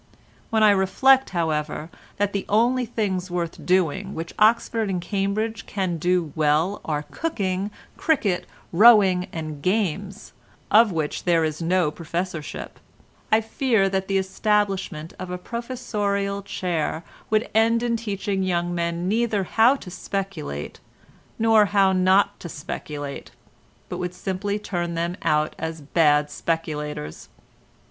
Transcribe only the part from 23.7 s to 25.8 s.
but would simply turn them out as